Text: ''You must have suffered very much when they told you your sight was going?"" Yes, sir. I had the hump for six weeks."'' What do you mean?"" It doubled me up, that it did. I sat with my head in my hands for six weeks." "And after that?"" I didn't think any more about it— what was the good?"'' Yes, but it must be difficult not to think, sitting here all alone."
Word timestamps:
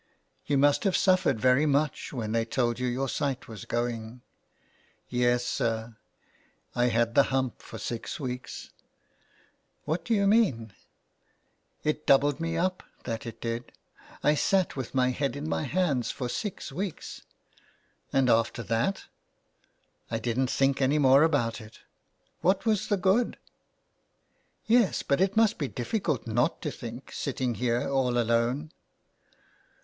''You 0.47 0.57
must 0.57 0.83
have 0.85 0.97
suffered 0.97 1.39
very 1.39 1.67
much 1.67 2.11
when 2.11 2.31
they 2.31 2.43
told 2.43 2.79
you 2.79 2.87
your 2.87 3.07
sight 3.07 3.47
was 3.47 3.65
going?"" 3.65 4.23
Yes, 5.09 5.45
sir. 5.45 5.95
I 6.73 6.85
had 6.85 7.13
the 7.13 7.25
hump 7.29 7.61
for 7.61 7.77
six 7.77 8.19
weeks."'' 8.19 8.71
What 9.85 10.03
do 10.03 10.15
you 10.15 10.25
mean?"" 10.25 10.73
It 11.83 12.07
doubled 12.07 12.39
me 12.39 12.57
up, 12.57 12.81
that 13.03 13.27
it 13.27 13.39
did. 13.39 13.73
I 14.23 14.33
sat 14.33 14.75
with 14.75 14.95
my 14.95 15.09
head 15.11 15.35
in 15.35 15.47
my 15.47 15.65
hands 15.65 16.09
for 16.09 16.27
six 16.27 16.71
weeks." 16.71 17.21
"And 18.11 18.27
after 18.27 18.63
that?"" 18.63 19.03
I 20.09 20.17
didn't 20.17 20.49
think 20.49 20.81
any 20.81 20.97
more 20.97 21.21
about 21.21 21.61
it— 21.61 21.81
what 22.41 22.65
was 22.65 22.87
the 22.87 22.97
good?"'' 22.97 23.37
Yes, 24.65 25.03
but 25.03 25.21
it 25.21 25.37
must 25.37 25.59
be 25.59 25.67
difficult 25.67 26.25
not 26.25 26.59
to 26.63 26.71
think, 26.71 27.11
sitting 27.11 27.53
here 27.53 27.87
all 27.87 28.17
alone." 28.17 28.71